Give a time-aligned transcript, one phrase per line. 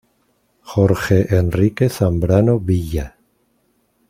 [0.63, 3.13] Jorge Enrique Zambrano Villa.